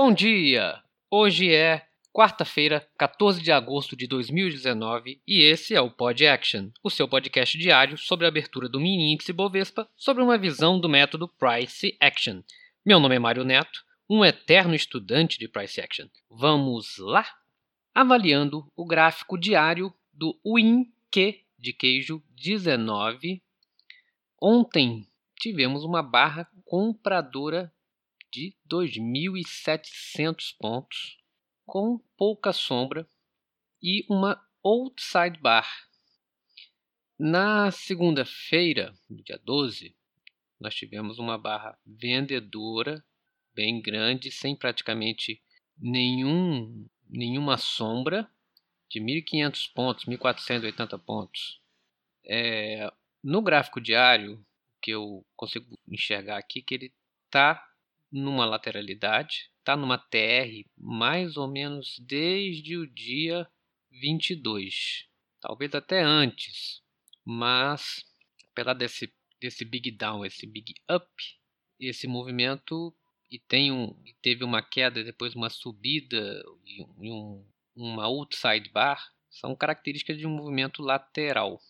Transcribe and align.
Bom 0.00 0.14
dia! 0.14 0.80
Hoje 1.10 1.52
é 1.52 1.84
quarta-feira, 2.12 2.88
14 2.96 3.42
de 3.42 3.50
agosto 3.50 3.96
de 3.96 4.06
2019 4.06 5.20
e 5.26 5.42
esse 5.42 5.74
é 5.74 5.80
o 5.80 5.90
Pod 5.90 6.24
Action, 6.24 6.70
o 6.84 6.88
seu 6.88 7.08
podcast 7.08 7.58
diário 7.58 7.98
sobre 7.98 8.24
a 8.24 8.28
abertura 8.28 8.68
do 8.68 8.78
mini 8.78 9.12
índice 9.12 9.32
Bovespa 9.32 9.88
sobre 9.96 10.22
uma 10.22 10.38
visão 10.38 10.78
do 10.78 10.88
método 10.88 11.26
Price 11.26 11.96
Action. 12.00 12.42
Meu 12.86 13.00
nome 13.00 13.16
é 13.16 13.18
Mário 13.18 13.42
Neto, 13.42 13.84
um 14.08 14.24
eterno 14.24 14.72
estudante 14.72 15.36
de 15.36 15.48
Price 15.48 15.80
Action. 15.80 16.06
Vamos 16.30 16.96
lá? 16.98 17.26
Avaliando 17.92 18.70
o 18.76 18.86
gráfico 18.86 19.36
diário 19.36 19.92
do 20.12 20.38
WinQ 20.46 21.40
de 21.58 21.72
queijo 21.72 22.22
19. 22.36 23.42
Ontem 24.40 25.08
tivemos 25.34 25.82
uma 25.82 26.04
barra 26.04 26.48
compradora 26.64 27.72
de 28.30 28.54
2.700 28.70 30.54
pontos, 30.58 31.18
com 31.66 31.98
pouca 32.16 32.52
sombra 32.52 33.08
e 33.82 34.04
uma 34.08 34.42
outside 34.64 35.38
bar. 35.40 35.68
Na 37.18 37.70
segunda-feira, 37.70 38.94
dia 39.10 39.38
12, 39.44 39.94
nós 40.60 40.74
tivemos 40.74 41.18
uma 41.18 41.36
barra 41.36 41.78
vendedora 41.84 43.04
bem 43.54 43.80
grande, 43.80 44.30
sem 44.30 44.54
praticamente 44.54 45.42
nenhum, 45.76 46.88
nenhuma 47.08 47.56
sombra, 47.56 48.30
de 48.88 49.00
1.500 49.00 49.72
pontos, 49.74 50.04
1.480 50.06 50.98
pontos. 50.98 51.60
É, 52.24 52.90
no 53.22 53.42
gráfico 53.42 53.80
diário, 53.80 54.44
que 54.80 54.90
eu 54.90 55.26
consigo 55.36 55.78
enxergar 55.86 56.38
aqui, 56.38 56.62
que 56.62 56.74
ele 56.74 56.94
está 57.26 57.67
numa 58.10 58.44
lateralidade, 58.44 59.50
está 59.58 59.76
numa 59.76 59.98
TR 59.98 60.64
mais 60.76 61.36
ou 61.36 61.46
menos 61.46 61.98
desde 62.00 62.76
o 62.76 62.86
dia 62.86 63.46
22, 63.90 65.06
talvez 65.40 65.74
até 65.74 66.02
antes, 66.02 66.82
mas 67.24 68.04
apesar 68.50 68.74
desse, 68.74 69.12
desse 69.40 69.64
big 69.64 69.90
down, 69.90 70.24
esse 70.24 70.46
big 70.46 70.74
up, 70.90 71.06
esse 71.78 72.06
movimento 72.06 72.94
e 73.30 73.38
tem 73.38 73.70
um, 73.70 73.94
teve 74.22 74.42
uma 74.42 74.62
queda, 74.62 75.04
depois 75.04 75.34
uma 75.34 75.50
subida 75.50 76.42
e 76.66 77.12
um, 77.12 77.44
uma 77.76 78.04
outside 78.04 78.70
bar, 78.70 79.12
são 79.28 79.54
características 79.54 80.16
de 80.16 80.26
um 80.26 80.30
movimento 80.30 80.82
lateral. 80.82 81.60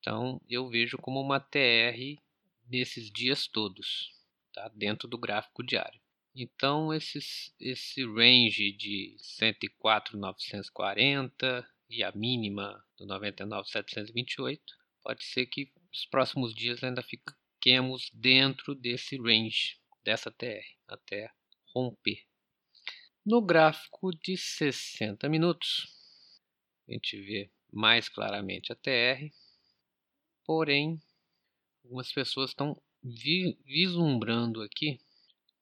Então 0.00 0.40
eu 0.48 0.66
vejo 0.68 0.96
como 0.96 1.20
uma 1.20 1.38
TR 1.38 2.18
nesses 2.66 3.10
dias 3.10 3.46
todos 3.46 4.21
tá? 4.52 4.68
dentro 4.74 5.08
do 5.08 5.18
gráfico 5.18 5.62
diário. 5.62 6.00
Então, 6.34 6.94
esses, 6.94 7.54
esse 7.60 8.02
range 8.04 8.72
de 8.72 9.14
104,940 9.18 11.68
e 11.90 12.02
a 12.02 12.10
mínima 12.12 12.82
do 12.96 13.04
99,728, 13.06 14.62
pode 15.02 15.22
ser 15.24 15.44
que 15.46 15.70
nos 15.90 16.06
próximos 16.06 16.54
dias 16.54 16.82
ainda 16.82 17.02
fiquemos 17.02 18.10
dentro 18.14 18.74
desse 18.74 19.18
range, 19.18 19.78
dessa 20.02 20.30
TR, 20.30 20.64
até 20.88 21.30
romper. 21.74 22.24
No 23.24 23.42
gráfico 23.42 24.10
de 24.10 24.38
60 24.38 25.28
minutos, 25.28 25.86
a 26.88 26.92
gente 26.92 27.20
vê 27.20 27.50
mais 27.70 28.08
claramente 28.08 28.72
a 28.72 28.76
TR, 28.76 29.30
porém, 30.44 31.00
algumas 31.84 32.10
pessoas 32.10 32.50
estão 32.50 32.82
vi, 33.02 33.58
vislumbrando 33.64 34.62
aqui 34.62 35.00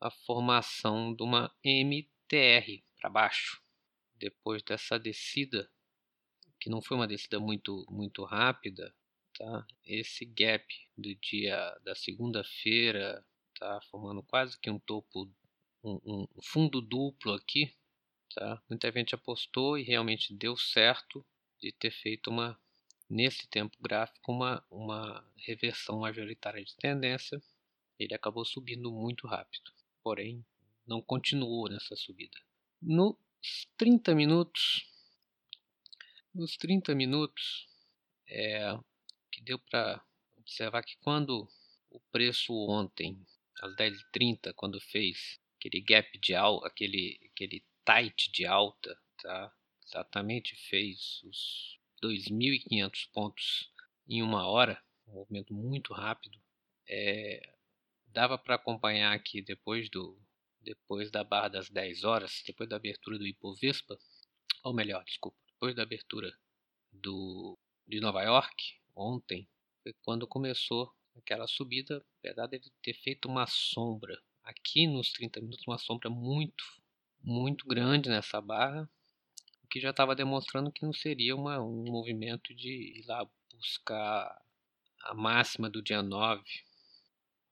a 0.01 0.11
formação 0.11 1.15
de 1.15 1.23
uma 1.23 1.55
MTR 1.65 2.83
para 2.99 3.11
baixo, 3.11 3.63
depois 4.15 4.63
dessa 4.63 4.99
descida, 4.99 5.71
que 6.59 6.69
não 6.69 6.83
foi 6.83 6.97
uma 6.97 7.09
descida 7.09 7.41
muito, 7.41 7.87
muito 7.91 8.23
rápida, 8.25 8.95
tá? 9.35 9.67
esse 9.85 10.25
gap 10.25 10.65
do 10.97 11.15
dia 11.15 11.79
da 11.83 11.95
segunda-feira 11.95 13.25
tá 13.59 13.81
formando 13.91 14.23
quase 14.23 14.59
que 14.59 14.71
um 14.71 14.79
topo, 14.79 15.31
um, 15.83 16.27
um 16.37 16.43
fundo 16.43 16.81
duplo 16.81 17.33
aqui, 17.33 17.75
tá? 18.35 18.63
muita 18.69 18.93
gente 18.93 19.15
apostou 19.15 19.79
e 19.79 19.83
realmente 19.83 20.35
deu 20.35 20.57
certo 20.57 21.25
de 21.59 21.73
ter 21.73 21.91
feito 21.91 22.31
uma 22.31 22.59
nesse 23.11 23.49
tempo 23.49 23.77
gráfico 23.83 24.31
uma, 24.31 24.65
uma 24.71 25.29
reversão 25.37 25.99
majoritária 25.99 26.65
de 26.65 26.77
tendência. 26.77 27.43
Ele 27.99 28.15
acabou 28.15 28.45
subindo 28.45 28.91
muito 28.93 29.27
rápido, 29.27 29.73
porém 30.03 30.45
não 30.87 31.03
continuou 31.03 31.69
nessa 31.69 31.97
subida. 31.97 32.39
Nos 32.81 33.17
30 33.77 34.15
minutos, 34.15 34.89
nos 36.33 36.57
30 36.57 36.95
minutos, 36.95 37.69
é, 38.29 38.79
que 39.31 39.43
deu 39.43 39.59
para 39.59 40.03
observar 40.39 40.83
que 40.83 40.97
quando 40.99 41.49
o 41.91 42.01
preço 42.13 42.55
ontem, 42.69 43.21
às 43.61 43.75
10h30, 43.75 44.55
quando 44.55 44.81
fez 44.81 45.39
aquele 45.57 45.81
gap 45.83 46.19
de 46.19 46.35
alta, 46.35 46.67
aquele, 46.67 47.21
aquele 47.33 47.63
tight 47.85 48.31
de 48.31 48.47
alta, 48.47 48.97
tá? 49.21 49.53
exatamente 49.85 50.57
fez 50.57 51.21
os 51.25 51.80
2.500 52.03 53.09
pontos 53.13 53.73
em 54.09 54.23
uma 54.23 54.47
hora, 54.47 54.83
um 55.07 55.15
movimento 55.15 55.55
muito 55.55 55.93
rápido, 55.93 56.39
é, 56.89 57.55
dava 58.07 58.37
para 58.37 58.57
acompanhar 58.57 59.13
aqui 59.13 59.43
depois 59.43 59.89
do 59.89 60.19
depois 60.63 61.11
da 61.11 61.25
barra 61.25 61.49
das 61.49 61.71
10 61.71 62.05
horas, 62.05 62.43
depois 62.47 62.69
da 62.69 62.77
abertura 62.77 63.19
do 63.19 63.27
Ibovespa, 63.27 63.99
ou 64.63 64.75
melhor, 64.75 65.03
desculpa, 65.05 65.39
depois 65.47 65.75
da 65.75 65.83
abertura 65.83 66.37
do 66.93 67.59
de 67.89 67.99
Nova 67.99 68.23
York 68.23 68.75
ontem, 68.95 69.49
foi 69.83 69.95
quando 70.03 70.27
começou 70.27 70.93
aquela 71.17 71.47
subida, 71.47 72.05
apesar 72.19 72.47
de 72.47 72.61
ter 72.83 72.95
feito 72.95 73.27
uma 73.27 73.47
sombra 73.47 74.21
aqui 74.45 74.87
nos 74.87 75.13
30 75.13 75.41
minutos, 75.41 75.67
uma 75.67 75.79
sombra 75.79 76.11
muito 76.11 76.65
muito 77.23 77.67
grande 77.67 78.09
nessa 78.09 78.41
barra, 78.41 78.89
que 79.71 79.81
já 79.81 79.91
estava 79.91 80.17
demonstrando 80.17 80.73
que 80.73 80.85
não 80.85 80.93
seria 80.93 81.35
uma, 81.37 81.61
um 81.63 81.85
movimento 81.85 82.53
de 82.55 82.99
ir 82.99 83.05
lá 83.07 83.25
buscar 83.53 84.43
a 85.03 85.15
máxima 85.15 85.71
do 85.71 85.81
dia 85.81 86.03
9. 86.03 86.43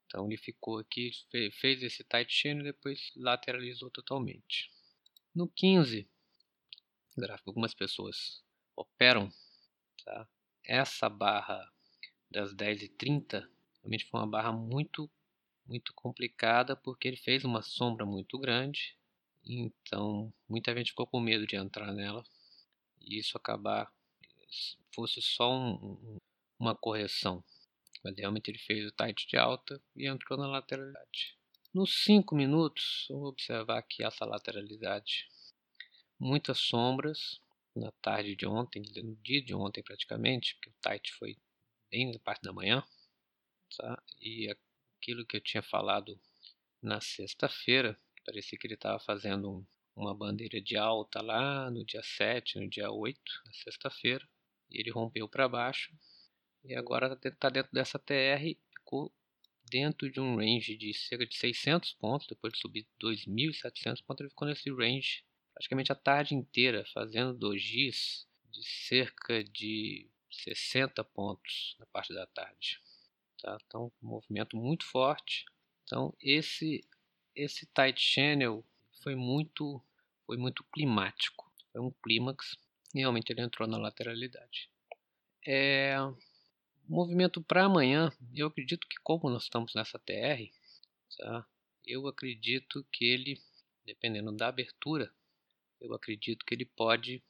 Então 0.07 0.27
ele 0.27 0.37
ficou 0.37 0.79
aqui, 0.79 1.11
fez 1.61 1.83
esse 1.83 2.03
tight 2.03 2.33
chain 2.33 2.61
e 2.61 2.65
depois 2.65 3.13
lateralizou 3.15 3.91
totalmente. 3.91 4.71
No 5.35 5.49
15, 5.49 6.09
gráfico, 7.17 7.51
algumas 7.51 7.75
pessoas 7.75 8.43
operam, 8.75 9.31
tá? 10.05 10.29
essa 10.65 11.09
barra 11.09 11.71
das 12.31 12.53
10h30 12.53 13.49
realmente 13.81 14.07
foi 14.07 14.21
uma 14.21 14.27
barra 14.27 14.53
muito, 14.53 15.11
muito 15.65 15.95
complicada 15.95 16.75
porque 16.75 17.07
ele 17.07 17.17
fez 17.17 17.45
uma 17.45 17.63
sombra 17.63 18.05
muito 18.05 18.39
grande 18.39 18.98
então, 19.49 20.33
muita 20.49 20.75
gente 20.77 20.91
ficou 20.91 21.07
com 21.07 21.21
medo 21.21 21.47
de 21.47 21.57
entrar 21.57 21.93
nela. 21.93 22.23
E 23.01 23.19
isso 23.19 23.37
acabar 23.37 23.91
fosse 24.95 25.23
só 25.23 25.51
um, 25.51 26.19
uma 26.59 26.75
correção. 26.75 27.43
Mas 28.05 28.17
realmente 28.17 28.51
ele 28.51 28.59
fez 28.59 28.87
o 28.87 28.93
tight 28.93 29.27
de 29.27 29.37
alta 29.37 29.83
e 29.97 30.07
entrou 30.07 30.39
na 30.39 30.47
lateralidade. 30.47 31.37
Nos 31.73 32.05
5 32.05 32.35
minutos, 32.35 33.07
vamos 33.09 33.29
observar 33.29 33.79
aqui 33.79 34.05
essa 34.05 34.25
lateralidade. 34.25 35.29
Muitas 36.19 36.59
sombras 36.59 37.41
na 37.75 37.91
tarde 37.93 38.35
de 38.35 38.47
ontem, 38.47 38.83
no 39.03 39.17
dia 39.17 39.43
de 39.43 39.55
ontem 39.55 39.83
praticamente, 39.83 40.55
porque 40.55 40.71
o 40.71 40.75
tight 40.81 41.13
foi 41.15 41.37
bem 41.91 42.13
na 42.13 42.19
parte 42.19 42.43
da 42.43 42.53
manhã. 42.53 42.85
Tá? 43.77 44.03
E 44.21 44.51
aquilo 44.51 45.27
que 45.27 45.37
eu 45.37 45.41
tinha 45.41 45.63
falado 45.63 46.21
na 46.83 47.01
sexta-feira, 47.01 48.01
Parecia 48.29 48.59
que 48.59 48.67
ele 48.67 48.75
estava 48.75 49.01
fazendo 49.01 49.51
um, 49.51 49.67
uma 49.97 50.15
bandeira 50.15 50.61
de 50.61 50.77
alta 50.77 51.23
lá 51.23 51.71
no 51.71 51.83
dia 51.83 52.03
7, 52.03 52.61
no 52.61 52.69
dia 52.69 52.91
8, 52.91 53.19
na 53.47 53.53
sexta-feira. 53.55 54.29
E 54.71 54.79
ele 54.79 54.91
rompeu 54.91 55.27
para 55.27 55.49
baixo. 55.49 55.91
E 56.63 56.75
agora 56.75 57.11
está 57.15 57.31
tá 57.31 57.49
dentro 57.49 57.73
dessa 57.73 57.99
TR, 57.99 58.55
ficou 58.75 59.11
dentro 59.71 60.11
de 60.11 60.21
um 60.21 60.37
range 60.37 60.77
de 60.77 60.93
cerca 60.93 61.27
de 61.27 61.35
600 61.37 61.95
pontos, 61.95 62.27
depois 62.27 62.53
de 62.53 62.59
subir 62.59 62.87
2.700 63.03 64.05
pontos, 64.05 64.21
ele 64.21 64.29
ficou 64.29 64.47
nesse 64.47 64.71
range 64.71 65.25
praticamente 65.55 65.91
a 65.91 65.95
tarde 65.95 66.35
inteira, 66.35 66.85
fazendo 66.93 67.33
dojis 67.33 68.29
de 68.51 68.63
cerca 68.63 69.43
de 69.43 70.07
60 70.31 71.03
pontos 71.03 71.77
na 71.79 71.87
parte 71.87 72.13
da 72.13 72.27
tarde. 72.27 72.83
Tá? 73.41 73.57
Então, 73.65 73.91
um 74.03 74.07
movimento 74.07 74.55
muito 74.55 74.85
forte. 74.85 75.47
Então, 75.85 76.15
esse 76.21 76.83
esse 77.39 77.67
tight 77.67 78.01
channel 78.01 78.65
foi 79.03 79.15
muito, 79.15 79.83
foi 80.27 80.37
muito 80.37 80.65
climático. 80.73 81.51
Foi 81.73 81.81
um 81.81 81.91
clímax 82.03 82.59
realmente 82.95 83.31
ele 83.31 83.43
entrou 83.43 83.69
na 83.69 83.77
lateralidade. 83.77 84.71
É, 85.47 85.97
movimento 86.89 87.43
para 87.43 87.65
amanhã, 87.65 88.11
eu 88.35 88.47
acredito 88.49 88.87
que 88.89 88.97
como 89.03 89.31
nós 89.31 89.45
estamos 89.45 89.75
nessa 89.75 89.99
TR, 89.99 90.51
tá, 91.17 91.47
eu 91.87 92.07
acredito 92.07 92.85
que 92.91 93.05
ele 93.05 93.41
dependendo 93.85 94.31
da 94.37 94.49
abertura, 94.49 95.11
eu 95.81 95.95
acredito 95.95 96.45
que 96.45 96.55
ele 96.55 96.67
pode, 96.67 97.23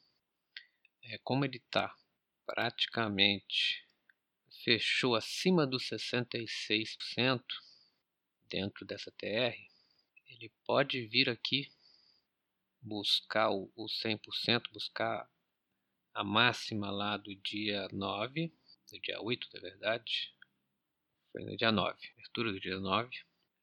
é, 1.03 1.17
como 1.19 1.45
ele 1.45 1.59
está 1.59 1.95
praticamente 2.45 3.87
fechou 4.65 5.15
acima 5.15 5.65
dos 5.65 5.89
66% 5.89 7.45
dentro 8.49 8.85
dessa 8.85 9.13
TR, 9.13 9.57
ele 10.29 10.53
pode 10.65 11.07
vir 11.07 11.29
aqui 11.29 11.71
buscar 12.81 13.51
o, 13.51 13.71
o 13.75 13.87
100%, 13.87 14.71
buscar 14.73 15.29
a 16.15 16.25
máxima 16.25 16.91
lá 16.91 17.17
do 17.17 17.35
dia 17.35 17.89
9, 17.93 18.53
do 18.91 19.01
dia 19.01 19.21
8, 19.21 19.49
na 19.55 19.61
verdade, 19.61 20.35
foi 21.33 21.45
no 21.45 21.57
dia 21.57 21.71
9, 21.71 21.97
abertura 22.13 22.53
do 22.53 22.61
dia 22.61 22.79
9, 22.79 23.09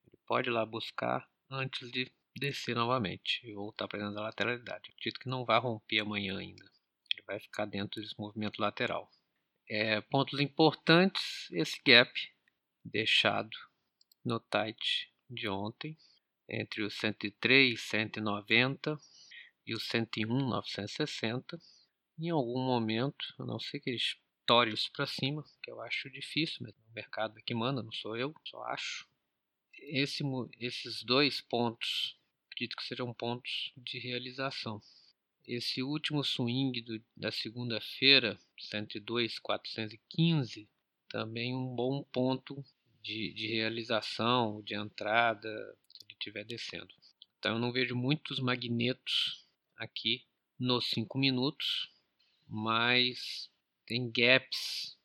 ele 0.08 0.18
pode 0.26 0.50
ir 0.50 0.52
lá 0.52 0.66
buscar 0.66 1.30
antes 1.50 1.92
de 1.92 2.12
descer 2.38 2.76
novamente 2.76 3.42
e 3.46 3.54
voltar 3.54 3.88
para 3.88 4.00
dentro 4.00 4.16
da 4.16 4.22
lateralidade. 4.22 4.92
Acredito 4.92 5.20
que 5.20 5.30
não 5.30 5.46
vai 5.46 5.60
romper 5.60 6.00
amanhã 6.00 6.38
ainda. 6.38 6.66
Ele 7.12 7.24
vai 7.26 7.40
ficar 7.40 7.66
dentro 7.66 8.02
desse 8.02 8.18
movimento 8.20 8.60
lateral. 8.60 9.10
É, 9.68 10.02
pontos 10.02 10.40
importantes, 10.40 11.50
esse 11.52 11.82
gap 11.84 12.12
deixado 12.84 13.58
no 14.24 14.40
tight 14.40 15.12
de 15.30 15.48
ontem, 15.48 15.98
entre 16.50 16.84
os 16.84 16.94
103, 16.96 17.80
190 17.80 18.98
e 19.66 19.74
os 19.74 19.88
101, 19.88 20.50
960. 20.50 21.58
Em 22.20 22.30
algum 22.30 22.64
momento, 22.64 23.26
a 23.40 23.46
não 23.46 23.60
ser 23.60 23.80
que 23.80 23.90
ele 23.90 23.98
estoure 23.98 24.74
isso 24.74 24.92
para 24.94 25.08
cima, 25.08 25.44
que 25.62 25.72
eu 25.72 25.82
acho 25.82 26.10
difícil, 26.10 26.60
mas 26.62 26.74
o 26.74 26.94
mercado 26.94 27.38
é 27.38 27.42
que 27.42 27.54
manda, 27.54 27.84
não 27.84 27.92
sou 27.92 28.16
eu, 28.16 28.34
só 28.46 28.64
acho. 28.64 29.08
Esse, 29.74 30.24
esses 30.60 31.04
dois 31.04 31.42
pontos 31.42 32.18
acredito 32.56 32.78
que 32.78 32.86
sejam 32.86 33.14
pontos 33.14 33.74
de 33.76 34.00
realização. 34.00 34.82
Esse 35.46 35.84
último 35.84 36.24
swing 36.24 36.82
do, 36.82 37.04
da 37.16 37.32
segunda-feira, 37.32 38.40
102,415, 38.58 40.68
também 41.10 41.54
um 41.54 41.76
bom 41.76 42.02
ponto 42.04 42.64
de, 43.02 43.34
de 43.34 43.48
realização, 43.48 44.62
de 44.64 44.74
entrada, 44.74 45.78
estiver 46.26 46.44
descendo. 46.44 46.94
Então 47.38 47.54
eu 47.54 47.60
não 47.60 47.72
vejo 47.72 47.96
muitos 47.96 48.40
magnetos 48.40 49.46
aqui 49.78 50.26
nos 50.60 50.88
5 50.90 51.18
minutos, 51.18 51.92
mas 52.48 53.52
tem 53.86 54.12
gaps. 54.12 54.98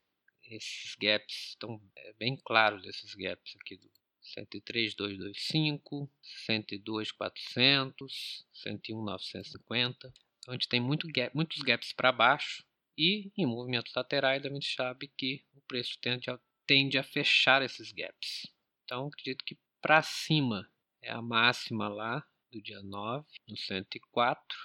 Esses 0.45 0.97
gaps 0.97 1.51
estão 1.51 1.81
é, 1.97 2.13
bem 2.15 2.37
claros, 2.37 2.85
esses 2.87 3.15
gaps 3.15 3.57
aqui 3.61 3.77
do 3.77 3.91
103.225, 4.23 6.09
102.400, 6.49 8.45
101.950. 8.55 10.13
Então 10.39 10.49
a 10.49 10.53
gente 10.53 10.69
tem 10.69 10.81
muito 10.81 11.07
gap, 11.09 11.35
muitos 11.35 11.59
gaps 11.59 11.93
para 11.93 12.11
baixo 12.11 12.65
e 12.97 13.31
em 13.37 13.47
movimentos 13.47 13.93
laterais 13.95 14.45
a 14.45 14.49
gente 14.49 14.75
sabe 14.75 15.09
que 15.09 15.45
o 15.55 15.61
preço 15.63 15.99
tende 16.01 16.31
a, 16.31 16.41
tende 16.67 16.99
a 16.99 17.03
fechar 17.03 17.63
esses 17.63 17.93
gaps. 17.93 18.47
Então 18.85 19.07
acredito 19.07 19.45
que 19.45 19.59
para 19.81 20.03
cima 20.03 20.69
é 21.03 21.11
a 21.11 21.23
máxima 21.23 21.89
lá 21.89 22.27
do 22.51 22.61
dia 22.61 22.83
9, 22.83 23.27
no 23.49 23.57
104. 23.57 24.59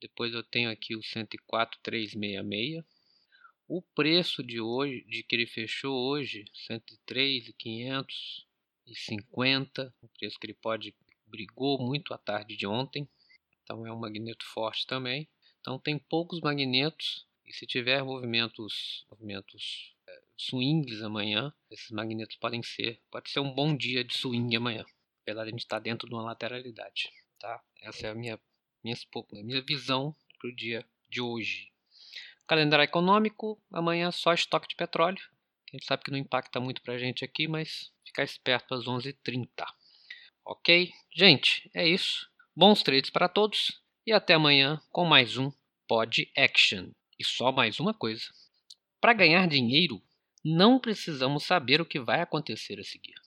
Depois 0.00 0.32
eu 0.34 0.42
tenho 0.42 0.70
aqui 0.70 0.94
o 0.94 1.00
104.366. 1.00 2.84
O 3.68 3.82
preço 3.82 4.42
de 4.42 4.60
hoje, 4.60 5.04
de 5.08 5.22
que 5.22 5.34
ele 5.34 5.46
fechou 5.46 5.92
hoje, 5.92 6.44
103.500 6.68 8.46
e 8.86 8.94
50, 8.94 9.94
o 10.00 10.08
preço 10.08 10.38
que 10.38 10.46
ele 10.46 10.54
pode 10.54 10.94
brigou 11.26 11.78
muito 11.78 12.14
à 12.14 12.18
tarde 12.18 12.56
de 12.56 12.66
ontem. 12.66 13.08
Então 13.62 13.86
é 13.86 13.92
um 13.92 13.98
magneto 13.98 14.44
forte 14.46 14.86
também. 14.86 15.28
Então 15.60 15.78
tem 15.78 15.98
poucos 15.98 16.40
magnetos 16.40 17.26
e 17.44 17.52
se 17.52 17.66
tiver 17.66 18.02
movimentos, 18.04 19.04
movimentos 19.10 19.94
é, 20.08 20.22
swings 20.36 21.02
amanhã, 21.02 21.52
esses 21.70 21.90
magnetos 21.90 22.36
podem 22.36 22.62
ser, 22.62 23.00
pode 23.10 23.30
ser 23.30 23.40
um 23.40 23.52
bom 23.52 23.76
dia 23.76 24.04
de 24.04 24.16
swing 24.16 24.54
amanhã, 24.56 24.84
apesar 25.26 25.42
de 25.42 25.48
a 25.48 25.50
gente 25.50 25.62
estar 25.62 25.80
dentro 25.80 26.08
de 26.08 26.14
uma 26.14 26.22
lateralidade, 26.22 27.10
tá? 27.40 27.60
Essa 27.82 28.06
é 28.06 28.10
a 28.10 28.14
minha 28.14 28.38
minha, 28.84 28.96
minha 29.42 29.62
visão 29.62 30.14
para 30.38 30.48
o 30.48 30.54
dia 30.54 30.86
de 31.08 31.20
hoje. 31.20 31.72
Calendário 32.46 32.84
econômico, 32.84 33.60
amanhã 33.72 34.12
só 34.12 34.32
estoque 34.32 34.68
de 34.68 34.76
petróleo. 34.76 35.20
A 35.68 35.76
gente 35.76 35.84
sabe 35.84 36.04
que 36.04 36.12
não 36.12 36.18
impacta 36.18 36.60
muito 36.60 36.80
para 36.80 36.94
a 36.94 36.98
gente 36.98 37.24
aqui, 37.24 37.48
mas 37.48 37.92
ficar 38.04 38.22
esperto 38.22 38.72
às 38.72 38.84
11h30. 38.84 39.48
Ok? 40.44 40.92
Gente, 41.12 41.68
é 41.74 41.88
isso. 41.88 42.30
Bons 42.54 42.84
trades 42.84 43.10
para 43.10 43.28
todos 43.28 43.82
e 44.06 44.12
até 44.12 44.34
amanhã 44.34 44.80
com 44.92 45.04
mais 45.04 45.36
um 45.36 45.50
Pod 45.88 46.30
Action. 46.36 46.90
E 47.18 47.24
só 47.24 47.50
mais 47.50 47.80
uma 47.80 47.92
coisa: 47.92 48.24
para 49.00 49.12
ganhar 49.12 49.48
dinheiro, 49.48 50.00
não 50.44 50.78
precisamos 50.78 51.42
saber 51.42 51.80
o 51.80 51.86
que 51.86 51.98
vai 51.98 52.20
acontecer 52.20 52.78
a 52.78 52.84
seguir. 52.84 53.25